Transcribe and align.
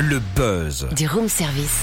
Le 0.00 0.20
buzz. 0.36 0.86
Du 0.94 1.08
room 1.08 1.28
service. 1.28 1.82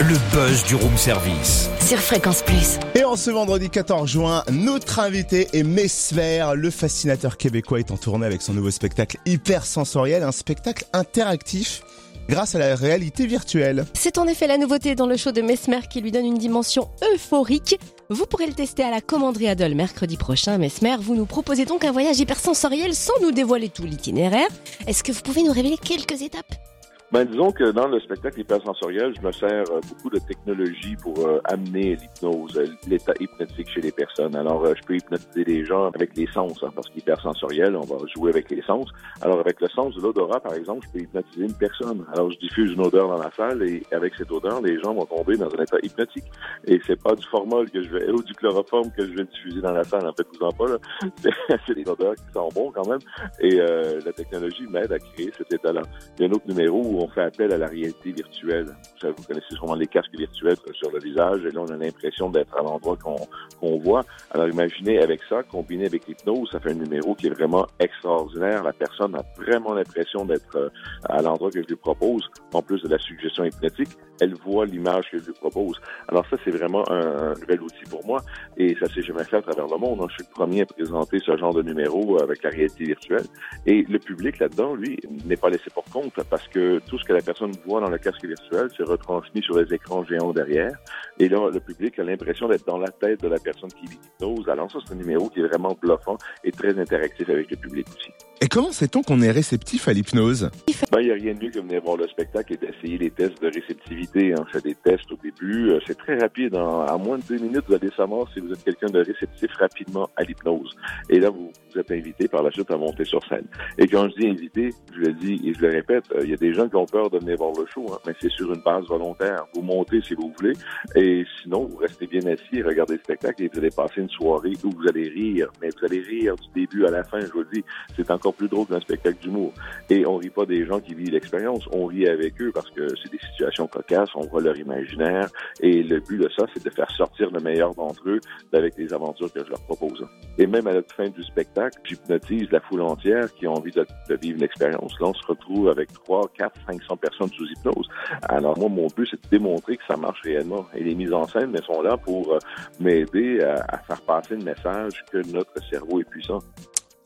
Le 0.00 0.14
buzz 0.30 0.62
du 0.64 0.74
room 0.74 0.94
service. 0.98 1.70
Sur 1.80 1.96
Fréquence 1.96 2.42
Plus. 2.42 2.78
Et 2.94 3.02
en 3.02 3.16
ce 3.16 3.30
vendredi 3.30 3.70
14 3.70 4.10
juin, 4.10 4.44
notre 4.52 4.98
invité 4.98 5.48
est 5.54 5.62
Mesmer, 5.62 6.48
le 6.54 6.70
fascinateur 6.70 7.38
québécois 7.38 7.78
est 7.78 7.90
en 7.90 7.96
tournée 7.96 8.26
avec 8.26 8.42
son 8.42 8.52
nouveau 8.52 8.70
spectacle 8.70 9.16
hyper 9.24 9.64
sensoriel, 9.64 10.22
un 10.22 10.32
spectacle 10.32 10.84
interactif 10.92 11.80
grâce 12.28 12.54
à 12.54 12.58
la 12.58 12.74
réalité 12.74 13.26
virtuelle. 13.26 13.86
C'est 13.94 14.18
en 14.18 14.26
effet 14.26 14.46
la 14.46 14.58
nouveauté 14.58 14.94
dans 14.94 15.06
le 15.06 15.16
show 15.16 15.32
de 15.32 15.40
Mesmer 15.40 15.80
qui 15.88 16.02
lui 16.02 16.12
donne 16.12 16.26
une 16.26 16.36
dimension 16.36 16.90
euphorique. 17.14 17.80
Vous 18.10 18.26
pourrez 18.26 18.48
le 18.48 18.52
tester 18.52 18.82
à 18.82 18.90
la 18.90 19.00
commanderie 19.00 19.48
Adol 19.48 19.74
mercredi 19.74 20.18
prochain. 20.18 20.58
Mesmer, 20.58 20.96
vous 21.00 21.14
nous 21.14 21.24
proposez 21.24 21.64
donc 21.64 21.86
un 21.86 21.92
voyage 21.92 22.20
hypersensoriel 22.20 22.94
sans 22.94 23.18
nous 23.22 23.32
dévoiler 23.32 23.70
tout 23.70 23.84
l'itinéraire. 23.84 24.48
Est-ce 24.86 25.02
que 25.02 25.12
vous 25.12 25.22
pouvez 25.22 25.42
nous 25.42 25.52
révéler 25.52 25.78
quelques 25.78 26.20
étapes? 26.20 26.65
Ben, 27.12 27.24
disons 27.24 27.52
que 27.52 27.70
dans 27.70 27.86
le 27.86 28.00
spectacle 28.00 28.40
hypersensoriel, 28.40 29.14
je 29.16 29.24
me 29.24 29.30
sers 29.30 29.64
euh, 29.70 29.80
beaucoup 29.88 30.10
de 30.10 30.18
technologie 30.18 30.96
pour 30.96 31.16
euh, 31.24 31.38
amener 31.44 31.94
l'hypnose, 31.94 32.58
euh, 32.58 32.66
l'état 32.88 33.12
hypnotique 33.20 33.68
chez 33.68 33.80
les 33.80 33.92
personnes. 33.92 34.34
Alors, 34.34 34.66
je 34.66 34.82
peux 34.84 34.96
hypnotiser 34.96 35.44
les 35.44 35.64
gens 35.64 35.86
avec 35.86 36.16
les 36.16 36.26
sens, 36.26 36.58
hein, 36.64 36.70
parce 36.74 36.88
qu'hypersensoriel, 36.90 37.76
on 37.76 37.82
va 37.82 37.96
jouer 38.12 38.30
avec 38.30 38.50
les 38.50 38.60
sens. 38.62 38.88
Alors, 39.20 39.38
avec 39.38 39.60
le 39.60 39.68
sens 39.68 39.94
de 39.94 40.00
l'odorat, 40.00 40.40
par 40.40 40.54
exemple, 40.54 40.84
je 40.88 40.98
peux 40.98 41.04
hypnotiser 41.04 41.44
une 41.44 41.54
personne. 41.54 42.04
Alors, 42.12 42.28
je 42.32 42.38
diffuse 42.38 42.72
une 42.72 42.84
odeur 42.84 43.08
dans 43.08 43.22
la 43.22 43.30
salle 43.36 43.62
et 43.62 43.84
avec 43.92 44.12
cette 44.16 44.32
odeur, 44.32 44.60
les 44.60 44.76
gens 44.80 44.92
vont 44.92 45.06
tomber 45.06 45.36
dans 45.36 45.46
un 45.46 45.62
état 45.62 45.78
hypnotique. 45.84 46.24
Et 46.66 46.80
c'est 46.88 47.00
pas 47.00 47.14
du 47.14 47.26
formol 47.28 47.70
que 47.70 47.84
je 47.84 47.88
vais, 47.88 48.10
ou 48.10 48.20
du 48.20 48.34
chloroforme 48.34 48.90
que 48.90 49.06
je 49.06 49.12
vais 49.12 49.24
diffuser 49.24 49.60
dans 49.60 49.72
la 49.72 49.84
salle. 49.84 50.08
En 50.08 50.12
fait, 50.12 50.26
vous 50.32 50.44
en 50.44 50.50
pas, 50.50 50.66
là. 50.66 50.78
c'est 51.68 51.74
des 51.74 51.88
odeurs 51.88 52.16
qui 52.16 52.32
sont 52.34 52.48
bons 52.52 52.72
quand 52.72 52.88
même. 52.88 53.00
Et 53.38 53.56
la 53.56 54.12
technologie 54.12 54.66
m'aide 54.68 54.90
à 54.90 54.98
créer 54.98 55.30
cet 55.38 55.52
état-là. 55.52 55.82
Il 56.18 56.22
y 56.22 56.24
a 56.26 56.28
un 56.28 56.32
autre 56.32 56.48
numéro 56.48 56.82
où 56.84 56.95
on 56.98 57.08
fait 57.08 57.22
appel 57.22 57.52
à 57.52 57.58
la 57.58 57.66
réalité 57.66 58.12
virtuelle. 58.12 58.66
Vous 59.02 59.24
connaissez 59.26 59.54
sûrement 59.54 59.74
les 59.74 59.86
casques 59.86 60.16
virtuels 60.16 60.56
sur 60.72 60.90
le 60.90 60.98
visage, 61.00 61.44
et 61.44 61.50
là, 61.50 61.60
on 61.60 61.70
a 61.70 61.76
l'impression 61.76 62.30
d'être 62.30 62.56
à 62.56 62.62
l'endroit 62.62 62.96
qu'on 62.96 63.78
voit. 63.78 64.02
Alors, 64.32 64.48
imaginez 64.48 64.98
avec 64.98 65.20
ça, 65.28 65.42
combiné 65.42 65.86
avec 65.86 66.06
l'hypnose, 66.06 66.50
ça 66.50 66.60
fait 66.60 66.70
un 66.70 66.74
numéro 66.74 67.14
qui 67.14 67.26
est 67.26 67.30
vraiment 67.30 67.66
extraordinaire. 67.78 68.62
La 68.62 68.72
personne 68.72 69.14
a 69.14 69.24
vraiment 69.36 69.74
l'impression 69.74 70.24
d'être 70.24 70.56
euh, 70.56 70.68
à 71.08 71.22
l'endroit 71.22 71.50
que 71.50 71.62
je 71.62 71.68
lui 71.68 71.76
propose. 71.76 72.28
En 72.52 72.62
plus 72.62 72.82
de 72.82 72.88
la 72.88 72.98
suggestion 72.98 73.44
hypnotique, 73.44 73.90
elle 74.20 74.34
voit 74.34 74.66
l'image 74.66 75.10
que 75.10 75.18
je 75.18 75.26
lui 75.26 75.32
propose. 75.32 75.80
Alors 76.08 76.24
ça, 76.30 76.36
c'est 76.44 76.50
vraiment 76.50 76.88
un, 76.90 77.34
nouvel 77.34 77.60
outil 77.60 77.84
pour 77.90 78.04
moi, 78.06 78.22
et 78.56 78.76
ça 78.80 78.86
s'est 78.86 79.02
jamais 79.02 79.24
fait 79.24 79.36
à 79.36 79.42
travers 79.42 79.66
le 79.66 79.78
monde. 79.78 80.06
Je 80.10 80.14
suis 80.14 80.24
le 80.24 80.34
premier 80.34 80.62
à 80.62 80.66
présenter 80.66 81.18
ce 81.18 81.36
genre 81.36 81.54
de 81.54 81.62
numéro 81.62 82.20
avec 82.22 82.42
la 82.42 82.50
réalité 82.50 82.84
virtuelle. 82.84 83.26
Et 83.66 83.82
le 83.82 83.98
public 83.98 84.38
là-dedans, 84.38 84.74
lui, 84.74 84.98
n'est 85.24 85.36
pas 85.36 85.50
laissé 85.50 85.70
pour 85.72 85.84
compte 85.84 86.14
parce 86.30 86.46
que 86.48 86.80
tout 86.86 86.98
ce 86.98 87.04
que 87.04 87.12
la 87.12 87.20
personne 87.20 87.52
voit 87.66 87.80
dans 87.80 87.90
le 87.90 87.98
casque 87.98 88.24
virtuel, 88.24 88.68
c'est 88.76 88.84
retransmis 88.84 89.42
sur 89.42 89.58
les 89.58 89.72
écrans 89.74 90.04
géants 90.04 90.32
derrière. 90.32 90.72
Et 91.18 91.28
là, 91.28 91.50
le 91.52 91.60
public 91.60 91.98
a 91.98 92.04
l'impression 92.04 92.48
d'être 92.48 92.66
dans 92.66 92.78
la 92.78 92.88
tête 92.88 93.22
de 93.22 93.28
la 93.28 93.38
personne 93.38 93.70
qui 93.70 93.86
l'hypnose. 93.86 94.48
Alors 94.48 94.70
ça, 94.70 94.78
c'est 94.84 94.94
un 94.94 94.96
numéro 94.96 95.28
qui 95.28 95.40
est 95.40 95.46
vraiment 95.46 95.76
bluffant 95.80 96.16
et 96.44 96.52
très 96.52 96.78
interactif 96.78 97.28
avec 97.28 97.50
le 97.50 97.56
public 97.56 97.86
aussi. 97.88 98.10
Et 98.42 98.48
comment 98.48 98.70
sait-on 98.70 99.02
qu'on 99.02 99.22
est 99.22 99.30
réceptif 99.30 99.88
à 99.88 99.94
l'hypnose? 99.94 100.50
Ben, 100.92 101.00
il 101.00 101.06
n'y 101.06 101.10
a 101.10 101.14
rien 101.14 101.34
de 101.34 101.42
mieux 101.42 101.50
que 101.50 101.58
venir 101.58 101.80
voir 101.82 101.96
le 101.96 102.06
spectacle 102.06 102.52
et 102.52 102.56
d'essayer 102.58 102.98
les 102.98 103.10
tests 103.10 103.40
de 103.40 103.46
réceptivité. 103.48 104.34
On 104.38 104.44
fait 104.44 104.62
des 104.62 104.74
tests 104.74 105.10
au 105.10 105.16
début. 105.16 105.70
Euh, 105.70 105.78
c'est 105.86 105.96
très 105.96 106.18
rapide. 106.18 106.54
En, 106.54 106.98
moins 106.98 107.16
de 107.16 107.22
deux 107.22 107.38
minutes, 107.38 107.64
vous 107.66 107.74
allez 107.74 107.90
savoir 107.96 108.30
si 108.34 108.40
vous 108.40 108.52
êtes 108.52 108.62
quelqu'un 108.62 108.88
de 108.88 108.98
réceptif 108.98 109.50
rapidement 109.58 110.10
à 110.16 110.22
l'hypnose. 110.22 110.76
Et 111.08 111.18
là, 111.18 111.30
vous, 111.30 111.50
êtes 111.76 111.90
invité 111.90 112.28
par 112.28 112.42
la 112.42 112.50
suite 112.50 112.70
à 112.70 112.76
monter 112.76 113.04
sur 113.04 113.24
scène. 113.26 113.46
Et 113.78 113.86
quand 113.86 114.08
je 114.10 114.20
dis 114.20 114.28
invité, 114.28 114.70
je 114.94 115.00
le 115.00 115.12
dis 115.14 115.40
et 115.44 115.54
je 115.54 115.60
le 115.60 115.70
répète, 115.70 116.04
euh, 116.14 116.20
il 116.24 116.30
y 116.30 116.34
a 116.34 116.36
des 116.36 116.52
gens 116.52 116.68
qui 116.68 116.76
ont 116.76 116.86
peur 116.86 117.08
de 117.10 117.18
venir 117.18 117.36
voir 117.36 117.52
le 117.58 117.66
show, 117.66 117.86
hein, 117.92 117.98
mais 118.06 118.14
c'est 118.20 118.30
sur 118.30 118.52
une 118.52 118.62
base 118.62 118.84
volontaire. 118.86 119.46
Vous 119.54 119.62
montez 119.62 120.02
si 120.02 120.14
vous 120.14 120.32
voulez. 120.38 120.52
Et 120.94 121.24
sinon, 121.42 121.66
vous 121.66 121.76
restez 121.76 122.06
bien 122.06 122.20
assis 122.26 122.62
regardez 122.62 122.94
le 122.94 123.00
spectacle 123.00 123.44
et 123.44 123.50
vous 123.52 123.58
allez 123.58 123.70
passer 123.70 124.00
une 124.00 124.10
soirée 124.10 124.52
où 124.62 124.70
vous 124.70 124.88
allez 124.88 125.08
rire. 125.08 125.50
Mais 125.60 125.68
vous 125.68 125.84
allez 125.86 126.00
rire 126.00 126.34
du 126.36 126.60
début 126.60 126.84
à 126.86 126.90
la 126.90 127.02
fin, 127.04 127.20
je 127.20 127.32
vous 127.32 127.40
le 127.40 127.48
dis. 127.52 127.64
C'est 127.96 128.10
encore 128.10 128.25
plus 128.32 128.48
drôle 128.48 128.66
qu'un 128.66 128.80
spectacle 128.80 129.18
d'humour. 129.20 129.52
Et 129.90 130.06
on 130.06 130.16
rit 130.16 130.30
pas 130.30 130.46
des 130.46 130.64
gens 130.66 130.80
qui 130.80 130.94
vivent 130.94 131.10
l'expérience, 131.10 131.66
on 131.72 131.86
rit 131.86 132.08
avec 132.08 132.40
eux 132.40 132.50
parce 132.52 132.70
que 132.70 132.88
c'est 133.02 133.10
des 133.10 133.20
situations 133.32 133.66
cocasses, 133.66 134.10
on 134.14 134.26
voit 134.26 134.40
leur 134.40 134.56
imaginaire. 134.56 135.28
Et 135.60 135.82
le 135.82 136.00
but 136.00 136.18
de 136.18 136.28
ça, 136.36 136.46
c'est 136.54 136.64
de 136.64 136.70
faire 136.70 136.90
sortir 136.90 137.30
le 137.30 137.40
meilleur 137.40 137.74
d'entre 137.74 138.08
eux 138.08 138.20
avec 138.52 138.76
les 138.76 138.92
aventures 138.92 139.32
que 139.32 139.44
je 139.44 139.50
leur 139.50 139.60
propose. 139.62 140.06
Et 140.38 140.46
même 140.46 140.66
à 140.66 140.72
la 140.72 140.82
fin 140.82 141.08
du 141.08 141.22
spectacle, 141.22 141.78
j'hypnotise 141.84 142.50
la 142.50 142.60
foule 142.60 142.82
entière 142.82 143.32
qui 143.34 143.46
a 143.46 143.50
envie 143.50 143.72
de, 143.72 143.86
vivre 144.20 144.40
l'expérience. 144.40 144.92
Là, 145.00 145.06
on 145.08 145.14
se 145.14 145.26
retrouve 145.26 145.68
avec 145.68 145.92
3, 145.92 146.30
4, 146.36 146.54
500 146.66 146.96
personnes 146.96 147.30
sous 147.30 147.46
hypnose. 147.46 147.88
Alors 148.28 148.58
moi, 148.58 148.68
mon 148.68 148.86
but, 148.88 149.08
c'est 149.10 149.22
de 149.22 149.28
démontrer 149.30 149.76
que 149.76 149.84
ça 149.88 149.96
marche 149.96 150.20
réellement. 150.22 150.66
Et 150.74 150.84
les 150.84 150.94
mises 150.94 151.12
en 151.12 151.26
scène 151.26 151.50
mais 151.50 151.62
sont 151.62 151.82
là 151.82 151.96
pour 151.96 152.34
euh, 152.34 152.38
m'aider 152.80 153.40
à, 153.40 153.78
faire 153.78 154.00
passer 154.02 154.36
le 154.36 154.44
message 154.44 155.04
que 155.10 155.18
notre 155.32 155.52
cerveau 155.70 156.00
est 156.00 156.08
puissant. 156.08 156.40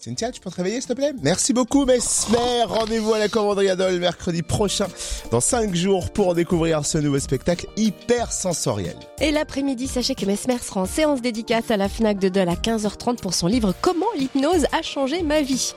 Cynthia, 0.02 0.30
tu 0.32 0.40
peux 0.40 0.48
te 0.50 0.56
réveiller, 0.56 0.80
s'il 0.80 0.88
te 0.88 0.94
plaît 0.94 1.12
Merci 1.22 1.52
beaucoup, 1.52 1.84
Mesmer. 1.84 2.64
Rendez-vous 2.64 3.12
à 3.12 3.18
la 3.18 3.28
commanderie 3.28 3.68
mercredi 3.98 4.40
prochain, 4.40 4.86
dans 5.30 5.40
5 5.40 5.74
jours, 5.74 6.10
pour 6.10 6.34
découvrir 6.34 6.86
ce 6.86 6.96
nouveau 6.96 7.18
spectacle 7.18 7.66
hyper 7.76 8.32
sensoriel. 8.32 8.96
Et 9.20 9.30
l'après-midi, 9.30 9.88
sachez 9.88 10.14
que 10.14 10.24
Mesmer 10.24 10.56
sera 10.56 10.80
en 10.80 10.86
séance 10.86 11.20
dédicace 11.20 11.70
à 11.70 11.76
la 11.76 11.90
FNAC 11.90 12.18
de 12.18 12.30
Dole 12.30 12.48
à 12.48 12.54
15h30 12.54 13.18
pour 13.18 13.34
son 13.34 13.46
livre 13.46 13.74
Comment 13.82 14.06
l'hypnose 14.16 14.64
a 14.72 14.80
changé 14.80 15.22
ma 15.22 15.42
vie. 15.42 15.68